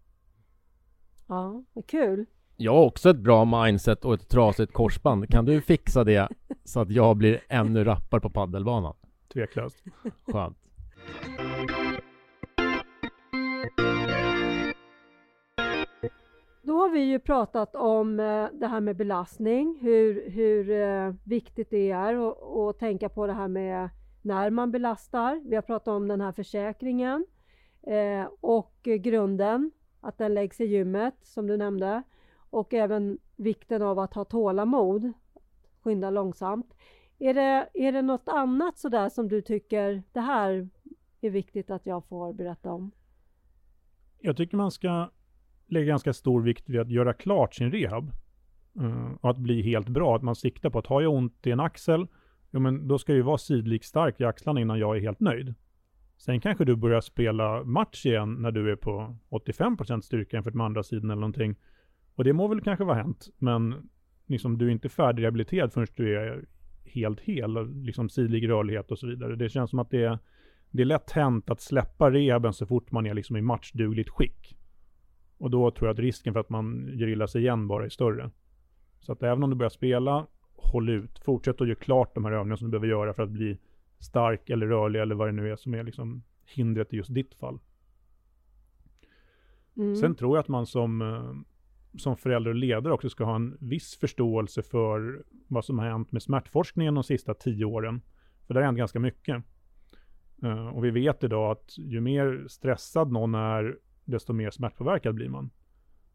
[1.27, 2.27] Ja, vad kul.
[2.57, 5.29] Jag har också ett bra mindset och ett trasigt korsband.
[5.29, 6.29] Kan du fixa det
[6.65, 8.95] så att jag blir ännu rappare på paddelbanan?
[9.33, 9.85] Tveklöst.
[10.33, 10.59] Skönt.
[16.67, 21.71] Då har vi ju pratat om eh, det här med belastning, hur, hur eh, viktigt
[21.71, 23.91] det är att att tänka på det här med
[24.23, 25.43] när man belastar.
[25.45, 27.27] Vi har pratat om den här försäkringen
[27.83, 32.03] eh, och grunden, att den läggs i gymmet som du nämnde
[32.51, 35.13] och även vikten av att ha tålamod,
[35.83, 36.75] skynda långsamt.
[37.19, 40.69] Är det, är det något annat sådär som du tycker det här
[41.21, 42.91] är viktigt att jag får berätta om?
[44.21, 45.11] Jag tycker man ska
[45.69, 48.13] lägger ganska stor vikt vid att göra klart sin rehab.
[48.79, 50.17] Mm, och att bli helt bra.
[50.17, 52.07] Att man siktar på att har jag ont i en axel,
[52.51, 55.21] jo men då ska jag ju vara sidlik stark i axlarna innan jag är helt
[55.21, 55.55] nöjd.
[56.19, 60.67] Sen kanske du börjar spela match igen när du är på 85% styrka jämfört med
[60.67, 61.57] andra sidan eller någonting.
[62.15, 63.89] Och det må väl kanske vara hänt, men
[64.27, 66.45] liksom, du är inte färdigrehabiliterad förrän du är
[66.85, 69.37] helt hel, liksom sidlig rörlighet och så vidare.
[69.37, 70.19] Det känns som att det är,
[70.71, 74.57] det är lätt hänt att släppa rehaben så fort man är liksom i matchdugligt skick.
[75.39, 77.89] Och då tror jag att risken för att man gör illa sig igen bara är
[77.89, 78.31] större.
[79.01, 80.27] Så att även om du börjar spela,
[80.57, 81.19] håll ut.
[81.19, 83.59] Fortsätt att göra klart de här övningarna som du behöver göra för att bli
[83.99, 87.35] stark eller rörlig eller vad det nu är som är liksom hindret i just ditt
[87.35, 87.59] fall.
[89.77, 89.97] Mm.
[89.97, 91.35] Sen tror jag att man som, eh,
[91.99, 96.13] som förälder och ledare också ska ha en viss förståelse för vad som har hänt
[96.13, 98.01] med smärtforskningen de sista tio åren.
[98.47, 99.43] För det har hänt ganska mycket.
[100.45, 105.29] Uh, och vi vet idag att ju mer stressad någon är, desto mer smärtpåverkad blir
[105.29, 105.51] man.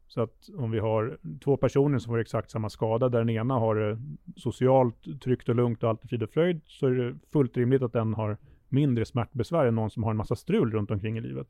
[0.08, 3.54] Så att om vi har två personer som får exakt samma skada, där den ena
[3.54, 4.00] har det
[4.36, 7.82] socialt tryggt och lugnt och allt är frid och fröjd, så är det fullt rimligt
[7.82, 8.38] att den har
[8.70, 11.48] mindre smärtbesvär än någon som har en massa strul runt omkring i livet.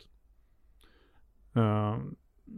[1.57, 1.97] Uh,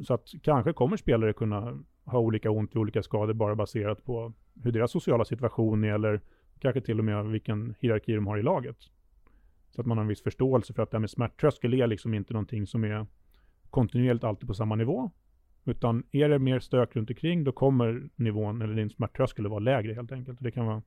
[0.03, 4.33] så att kanske kommer spelare kunna ha olika ont i olika skador bara baserat på
[4.63, 6.21] hur deras sociala situation är eller
[6.59, 8.77] kanske till och med vilken hierarki de har i laget.
[9.69, 12.13] Så att man har en viss förståelse för att det här med smärttröskel är liksom
[12.13, 13.05] inte någonting som är
[13.73, 15.11] kontinuerligt alltid på samma nivå.
[15.65, 19.59] Utan är det mer stök runt omkring då kommer nivån eller din smärttröskel att vara
[19.59, 20.39] lägre helt enkelt.
[20.41, 20.81] Det kan vara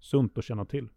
[0.00, 0.88] sunt att känna till.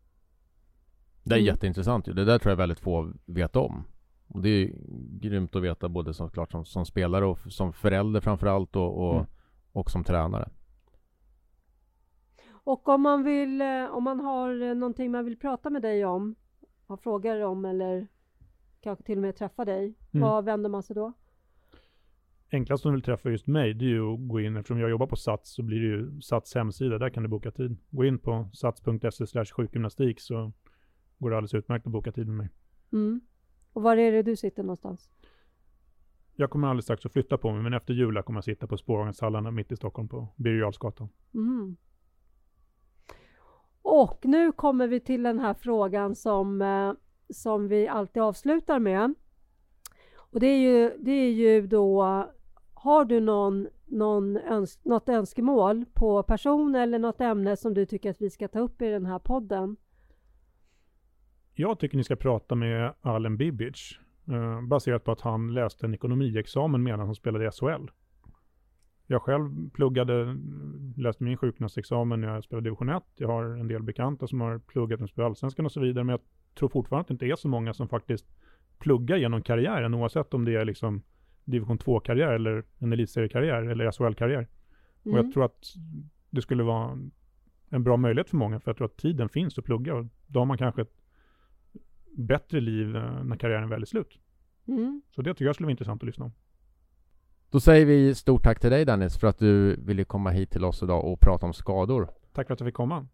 [1.23, 1.45] Det är mm.
[1.45, 3.83] jätteintressant Det där tror jag väldigt få vet om.
[4.27, 4.71] Och det är
[5.19, 9.15] grymt att veta både som, klart, som, som spelare och som förälder framförallt och, och,
[9.15, 9.25] mm.
[9.71, 10.49] och som tränare.
[12.49, 16.05] Och om man vill, eh, om man har eh, någonting man vill prata med dig
[16.05, 16.35] om,
[16.88, 18.07] har frågor om eller
[18.81, 20.27] kanske till och med träffa dig, mm.
[20.27, 21.13] vad vänder man sig då?
[22.51, 24.89] Enklast om du vill träffa just mig, det är ju att gå in, eftersom jag
[24.89, 27.77] jobbar på Sats så blir det ju Sats hemsida, där kan du boka tid.
[27.89, 30.51] Gå in på sats.se sjukgymnastik så
[31.17, 32.49] går det alldeles utmärkt att boka tid med mig.
[32.93, 33.21] Mm.
[33.73, 35.09] Och var är det du sitter någonstans?
[36.35, 38.77] Jag kommer alldeles strax att flytta på mig, men efter jul kommer jag sitta på
[38.77, 40.71] Spårvagnshallarna mitt i Stockholm på Birger
[41.33, 41.77] mm.
[43.81, 46.93] Och nu kommer vi till den här frågan som, eh,
[47.29, 49.13] som vi alltid avslutar med.
[50.15, 52.03] Och det är ju, det är ju då,
[52.82, 58.09] har du någon, någon öns något önskemål på person eller något ämne som du tycker
[58.09, 59.75] att vi ska ta upp i den här podden?
[61.53, 65.93] Jag tycker ni ska prata med Allen Bibic, eh, baserat på att han läste en
[65.93, 67.91] ekonomiexamen medan han spelade i SHL.
[69.07, 70.38] Jag själv pluggade,
[70.97, 73.03] läste min sjukgymnastexamen när jag spelade division 1.
[73.15, 76.13] Jag har en del bekanta som har pluggat och spelat allsvenskan och så vidare, men
[76.13, 76.21] jag
[76.59, 78.25] tror fortfarande att det inte är så många som faktiskt
[78.80, 81.03] pluggar genom karriären, oavsett om det är liksom
[81.47, 84.37] division 2-karriär eller en elitseriekarriär eller SHL-karriär.
[84.37, 84.47] Mm.
[85.03, 85.31] Och jag mm.
[85.31, 85.73] tror att
[86.29, 86.99] det skulle vara
[87.69, 90.39] en bra möjlighet för många, för jag tror att tiden finns att plugga och då
[90.39, 91.01] har man kanske ett
[92.17, 94.19] bättre liv eh, när karriären väl är slut.
[94.67, 95.01] Mm.
[95.15, 96.31] Så det tycker jag skulle vara intressant att lyssna om.
[97.49, 100.65] Då säger vi stort tack till dig Dennis för att du ville komma hit till
[100.65, 102.09] oss idag och prata om skador.
[102.33, 103.07] Tack för att jag fick komma.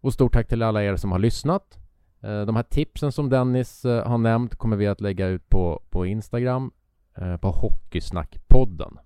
[0.00, 1.78] Och stort tack till alla er som har lyssnat.
[2.20, 5.82] Eh, de här tipsen som Dennis eh, har nämnt kommer vi att lägga ut på,
[5.90, 6.72] på Instagram
[7.20, 8.98] Eh, på Hockeysnackpodden.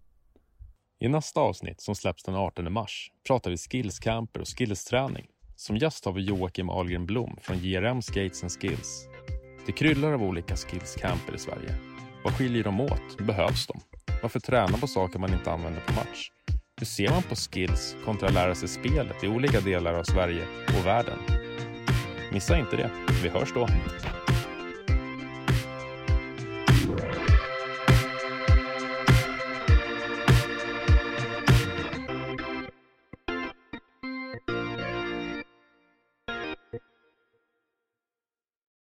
[1.01, 5.27] I nästa avsnitt som släpps den 18 mars pratar vi skillscamper och skillsträning.
[5.57, 9.07] Som gäst har vi Joakim Ahlgren Blom från JRM Skates and Skills.
[9.67, 11.75] Det kryllar av olika skillscamper i Sverige.
[12.25, 13.19] Vad skiljer dem åt?
[13.19, 13.81] Behövs de?
[14.23, 16.31] Varför träna på saker man inte använder på match?
[16.77, 20.47] Hur ser man på skills kontra att lära sig spelet i olika delar av Sverige
[20.67, 21.19] och världen?
[22.33, 22.91] Missa inte det.
[23.23, 23.67] Vi hörs då!